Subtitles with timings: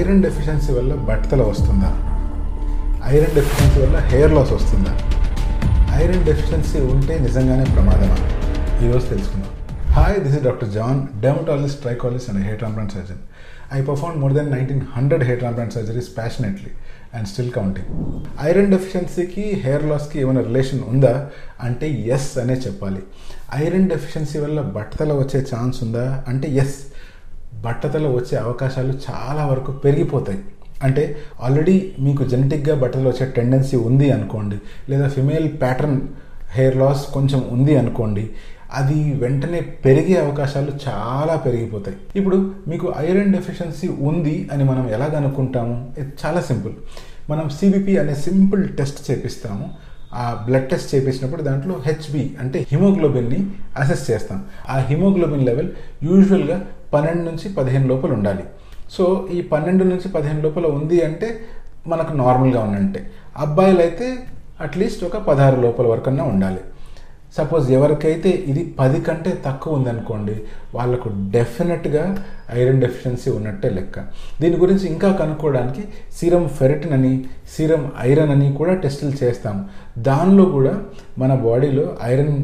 [0.00, 1.88] Iron deficiency వల్ల బట్టతల వస్తుందా?
[3.04, 4.92] ఐరన్ డెఫిషియన్సీ వల్ల హెయిర్ లాస్ వస్తుందా?
[5.94, 8.16] ఐరన్ డెఫిషియన్సీ ఉంటే నిజంగానే ప్రమాదమా?
[8.84, 9.50] ఈరోజు తెలుసుకుందాం.
[9.92, 13.16] Hi this is doctor John dermatologist trichologist and hair transplant surgeon
[13.72, 16.70] I perform more than nineteen hundred hair transplant surgeries passionately
[17.14, 17.88] and still counting
[18.42, 21.26] iron డెఫిషియన్సీకి hair లాస్కి ఏమైనా relation ఉందా?
[21.62, 23.02] అంటే ఎస్ అనే చెప్పాలి.
[23.54, 26.24] ఐరన్ డెఫిషియన్సీ వల్ల బట్టతల వచ్చే ఛాన్స్ ఉందా?
[26.28, 26.74] అంటే ఎస్
[27.64, 30.38] బట్టతల వచ్చే అవకాశాలు చాలా వరకు పెరిగిపోతాయి.
[30.82, 34.56] అంటే ఆల్రెడీ మీకు జెనెటిక్గా బట్టలు వచ్చే టెండెన్సీ ఉంది అనుకోండి
[34.88, 36.00] లేదా ఫిమేల్ ప్యాటర్న్
[36.50, 38.30] హెయిర్ లాస్ కొంచెం ఉంది అనుకోండి
[38.74, 41.96] అది వెంటనే పెరిగే అవకాశాలు చాలా పెరిగిపోతాయి.
[42.16, 46.72] ఇప్పుడు మీకు ఐరన్ డెఫిషియన్సీ ఉంది అని మనం ఎలా కనుక్కుంటాము ఇది చాలా సింపుల్.
[47.30, 49.70] మనం సిబిపి అనే సింపుల్ టెస్ట్ చేపిస్తాము.
[50.14, 54.44] ఆ బ్లడ్ టెస్ట్ చేపించినప్పుడు దాంట్లో హెచ్బి అంటే హిమోగ్లోబిన్ని అసెస్ చేస్తాం.
[54.68, 55.68] ఆ హిమోగ్లోబిన్ లెవెల్
[56.02, 58.44] యూజువల్గా పన్నెండు నుంచి పదిహేను లోపల ఉండాలి.
[58.96, 59.04] సో
[59.36, 61.28] ఈ పన్నెండు నుంచి పదిహేను లోపల ఉంది అంటే
[61.92, 63.00] మనకు నార్మల్గా ఉన్నట్టే.
[63.44, 64.06] అబ్బాయిలు అయితే
[64.66, 66.62] అట్లీస్ట్ ఒక పదహారు లోపల వరకన్నా ఉండాలి.
[67.36, 70.34] సపోజ్ ఎవరికైతే ఇది పది కంటే తక్కువ ఉందనుకోండి
[70.74, 72.04] వాళ్ళకు డెఫినెట్గా
[72.60, 73.98] ఐరన్ డెఫిషియన్సీ ఉన్నట్టే లెక్క.
[74.40, 75.82] దీని గురించి ఇంకా కనుక్కోవడానికి
[76.16, 77.12] సీరం ఫెరటిన్ అని
[77.54, 79.56] సీరం ఐరన్ అని కూడా టెస్టులు చేస్తాం
[80.08, 80.74] దానిలో కూడా
[81.22, 82.36] మన బాడీలో ఐరన్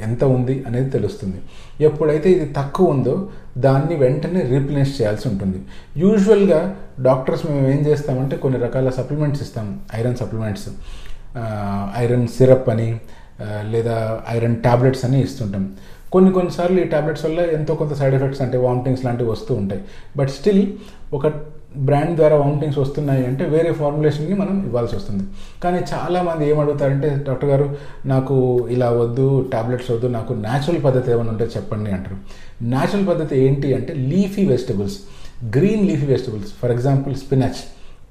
[0.00, 1.38] ఎంత ఉంది అనేది తెలుస్తుంది.
[1.80, 5.58] ఎప్పుడైతే ఇది తక్కువ ఉందో దాన్ని వెంటనే రీప్లేస్ చేయాల్సి ఉంటుంది.
[5.96, 9.80] యూజువల్గా డాక్టర్స్ మేము ఏం చేస్తామంటే కొన్ని రకాల సప్లిమెంట్స్ ఇస్తాం.
[9.94, 10.68] ఐరన్ సప్లిమెంట్స్
[11.96, 12.88] ఐరన్ సిరప్ అని
[13.70, 15.64] లేదా ఐరన్ ట్యాబ్లెట్స్ అని ఇస్తుంటాం.
[16.12, 19.82] కొన్ని కొన్నిసార్లు ఈ టాబ్లెట్స్ వల్ల ఎంతో కొంత సైడ్ ఎఫెక్ట్స్ అంటే వామిటింగ్స్ లాంటివి వస్తూ ఉంటాయి.
[20.16, 20.64] బట్ స్టిల్
[21.14, 21.26] ఒక
[21.76, 25.24] బ్రాండ్ ద్వారా వామిటింగ్స్ వస్తున్నాయి అంటే వేరే ఫార్ములేషన్కి మనం ఇవ్వాల్సి వస్తుంది.
[25.64, 28.36] కానీ చాలామంది ఏమడుగుతారంటే డాక్టర్ గారు నాకు
[28.70, 32.16] ఇలా వద్దు టాబ్లెట్స్ వద్దు నాకు న్యాచురల్ పద్ధతి ఏమైనా ఉంటే చెప్పండి అంటారు.
[32.64, 34.98] న్యాచురల్ పద్ధతి ఏంటి అంటే leafy vegetables
[35.56, 36.52] green leafy vegetables.
[36.62, 37.62] For example spinach.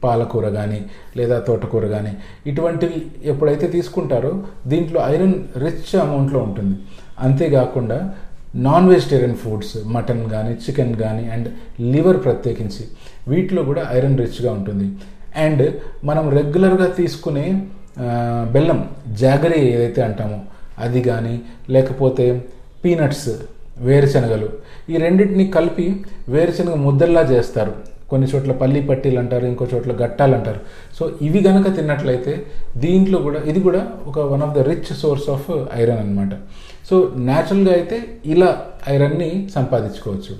[0.04, 0.80] పాలకూర కానీ
[1.20, 2.14] లేదా తోటకూర కానీ
[2.50, 2.98] ఇటువంటివి
[3.32, 4.34] ఎప్పుడైతే తీసుకుంటారో
[4.72, 6.76] దీంట్లో ఐరన్ రిచ్ అమౌంట్లో ఉంటుంది.
[7.26, 8.00] అంతేకాకుండా
[8.68, 11.50] నాన్ వెజిటేరియన్ ఫుడ్స్ మటన్ కానీ చికెన్ కానీ అండ్
[11.94, 12.84] లివర్ ప్రత్యేకించి
[13.34, 14.88] వీటిలో కూడా ఐరన్ రిచ్గా ఉంటుంది.
[15.46, 15.64] అండ్
[16.10, 17.46] మనం రెగ్యులర్గా తీసుకునే
[18.54, 18.82] బెల్లం
[19.22, 20.40] జాగరీ ఏదైతే అంటామో
[20.86, 21.34] అది కానీ
[21.76, 22.26] లేకపోతే
[22.84, 23.32] పీనట్స్
[23.88, 24.50] వేరుశనగలు
[24.92, 25.86] ఈ రెండింటిని కలిపి
[26.34, 27.74] వేరుశనగ ముద్దల్లా చేస్తారు.
[28.12, 30.62] కొన్ని చోట్ల పల్లి పట్టీలు అంటారు ఇంకో చోట్ల గట్టాలు అంటారు.
[30.98, 32.34] సో ఇవి గనక తిన్నట్లయితే
[32.86, 35.50] దీంట్లో కూడా ఇది కూడా ఒక one of the rich source of
[35.82, 36.34] iron అనమాట
[36.90, 36.98] సో
[37.30, 37.98] న్యాచురల్గా అయితే
[38.34, 38.52] ఇలా
[38.94, 40.34] ఐరన్ని సంపాదించుకోవచ్చు.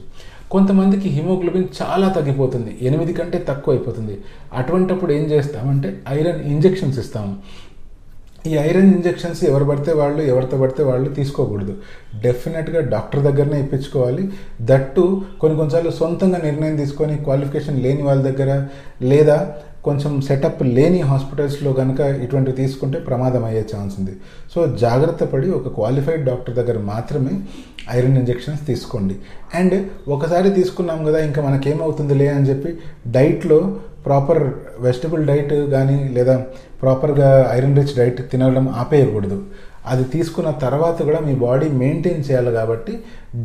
[0.54, 2.72] కొంతమందికి హిమోగ్లోబిన్ చాలా తగ్గిపోతుంది.
[2.88, 4.16] ఎనిమిది కంటే తక్కువ అయిపోతుంది
[4.60, 7.34] అటువంటప్పుడు ఏం చేస్తామంటే ఐరన్ ఇంజెక్షన్స్ ఇస్తాము.
[8.50, 11.74] ఈ ఐరన్ ఇంజెక్షన్స్ ఎవరు పడితే వాళ్ళు ఎవరితో పడితే వాళ్ళు తీసుకోకూడదు.
[12.24, 14.24] డెఫినెట్గా డాక్టర్ దగ్గరనే ఇప్పించుకోవాలి.
[14.70, 15.04] దట్టు
[15.42, 18.54] కొన్ని కొన్నిసార్లు సొంతంగా నిర్ణయం తీసుకొని క్వాలిఫికేషన్ లేని వాళ్ళ దగ్గర
[19.12, 19.38] లేదా
[19.88, 24.14] కొంచెం సెటప్ లేని హాస్పిటల్స్లో కనుక ఇటువంటివి తీసుకుంటే ప్రమాదం అయ్యే ఛాన్స్ ఉంది.
[24.54, 27.34] సో జాగ్రత్త పడి ఒక క్వాలిఫైడ్ డాక్టర్ దగ్గర మాత్రమే
[27.98, 29.16] ఐరన్ ఇంజెక్షన్స్ తీసుకోండి.
[29.60, 29.76] అండ్
[30.16, 32.72] ఒకసారి తీసుకున్నాం కదా ఇంకా మనకేమవుతుందిలే అని చెప్పి
[33.16, 33.60] డైట్లో
[34.06, 34.42] ప్రాపర్
[34.86, 36.36] వెజిటబుల్ డైట్ కానీ లేదా
[36.82, 39.38] ప్రాపర్గా ఐరన్ రిచ్ డైట్ తినడం ఆపేయకూడదు.
[39.92, 42.94] అది తీసుకున్న తర్వాత కూడా మీ బాడీ మెయింటైన్ చేయాలి కాబట్టి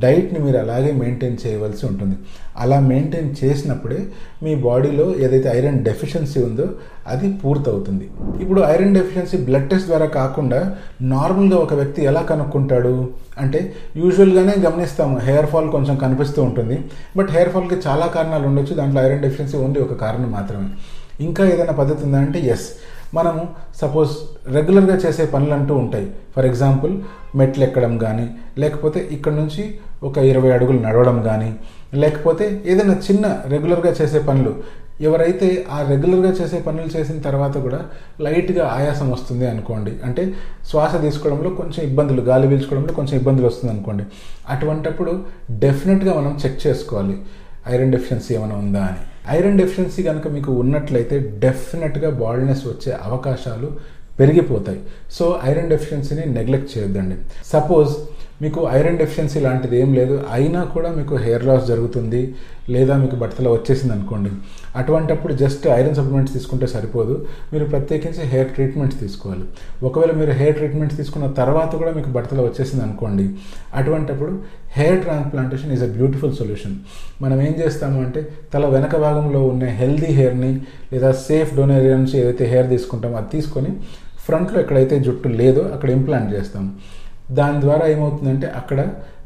[0.02, 2.16] డైట్ని మీరు అలాగే మెయింటైన్ చేయవలసి ఉంటుంది.
[2.58, 4.00] అలా మెయింటైన్ చేసినప్పుడే
[4.42, 6.66] మీ బాడీలో ఏదైతే ఐరన్ డెఫిషియన్సీ ఉందో
[7.06, 8.06] అది పూర్తవుతుంది.
[8.40, 12.94] ఇప్పుడు ఐరన్ డెఫిషియన్సీ బ్లడ్ టెస్ట్ ద్వారా కాకుండా నార్మల్గా ఒక వ్యక్తి ఎలా కనుక్కుంటాడు?
[13.38, 16.78] అంటే యూజువల్గానే గమనిస్తాము హెయిర్ ఫాల్ కొంచెం కనిపిస్తూ ఉంటుంది.
[17.16, 20.68] బట్ హెయిర్ ఫాల్కి చాలా కారణాలు ఉండొచ్చు దాంట్లో ఐరన్ డెఫిషియన్సీ ఓన్లీ ఒక కారణం మాత్రమే.
[21.20, 22.68] ఇంకా ఏదైనా పద్ధతి ఉందా అంటే ఎస్
[23.18, 23.42] మనము
[23.80, 24.12] సపోజ్
[24.56, 26.06] రెగ్యులర్గా చేసే పనులు అంటూ ఉంటాయి.
[26.34, 26.94] ఫర్ ఎగ్జాంపుల్
[27.40, 28.26] మెట్లు ఎక్కడం కానీ
[28.62, 29.62] లేకపోతే ఇక్కడ నుంచి
[30.08, 31.50] ఒక ఇరవై అడుగులు నడవడం కానీ
[32.02, 34.52] లేకపోతే ఏదైనా చిన్న రెగ్యులర్గా చేసే పనులు.
[35.08, 37.80] ఎవరైతే ఆ రెగ్యులర్గా చేసే పనులు చేసిన తర్వాత కూడా
[38.26, 39.92] లైట్గా ఆయాసం వస్తుంది అనుకోండి.
[40.06, 40.22] అంటే
[40.70, 44.04] శ్వాస తీసుకోవడంలో కొంచెం ఇబ్బందులు గాలి పీల్చుకోవడంలో కొంచెం ఇబ్బందులు వస్తుంది అనుకోండి.
[44.54, 45.12] అటువంటప్పుడు
[45.64, 47.16] డెఫినెట్గా మనం చెక్ చేసుకోవాలి.
[47.68, 48.98] ఐరన్ డెఫిషియన్సీ ఏమైనా ఉందా అని.
[49.28, 53.72] ఐరన్ డెఫిషియన్సీ కనుక మీకు ఉన్నట్లయితే డెఫినెట్గా బాల్నెస్ వచ్చే అవకాశాలు
[54.20, 54.80] పెరిగిపోతాయి.
[55.10, 57.16] సో ఐరన్ డెఫిషియన్సీని నెగ్లెక్ట్ చేయొద్దండి.
[57.44, 57.90] సపోజ్
[58.42, 60.14] మీకు ఐరన్ డెఫిషియన్సీ లాంటిది ఏం లేదు.
[60.36, 62.20] అయినా కూడా మీకు హెయిర్ లాస్ జరుగుతుంది
[62.74, 64.30] లేదా మీకు బట్టతల వచ్చేసింది అనుకోండి.
[64.80, 67.14] అటువంటప్పుడు జస్ట్ ఐరన్ సప్లిమెంట్స్ తీసుకుంటే సరిపోదు.
[67.52, 69.44] మీరు ప్రత్యేకించి హెయిర్ ట్రీట్మెంట్స్ తీసుకోవాలి.
[69.88, 73.26] ఒకవేళ మీరు హెయిర్ ట్రీట్మెంట్స్ తీసుకున్న తర్వాత కూడా మీకు బట్టతల వచ్చేసింది అనుకోండి.
[73.80, 74.32] అటువంటప్పుడు
[74.78, 76.74] hair transplantation is a beautiful solution
[77.24, 78.22] మనం ఏం చేస్తాము అంటే
[78.54, 80.52] తల వెనక భాగంలో ఉన్న హెల్దీ హెయిర్ని
[80.92, 83.72] లేదా సేఫ్ డొనేరియా నుంచి ఏదైతే హెయిర్ తీసుకుంటామో అది తీసుకొని
[84.26, 86.64] ఫ్రంట్లో ఎక్కడైతే జుట్టు లేదో అక్కడ ఇంప్లాంట్ చేస్తాం.
[87.32, 88.80] దాని ద్వారా ఏమవుతుందంటే అక్కడ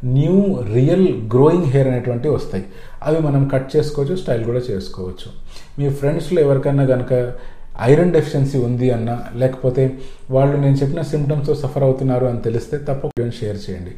[0.04, 2.64] న్యూ రియల్ గ్రోయింగ్ హెయిర్ అనేటువంటివి వస్తాయి.
[3.02, 5.30] అవి మనం కట్ చేసుకోవచ్చు స్టైల్ కూడా చేసుకోవచ్చు.
[5.78, 7.32] మీ ఫ్రెండ్స్లో ఎవరికన్నా కనుక
[7.80, 9.98] ఐరన్ డెఫిషియన్సీ ఉంది అన్న లేకపోతే
[10.30, 13.90] వాళ్ళు నేను చెప్పిన సిమ్టమ్స్తో సఫర్ అవుతున్నారు అని తెలిస్తే తప్పకుండా షేర్ చేయండి.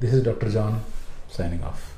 [0.00, 0.78] This is doctor John
[1.38, 1.95] signing off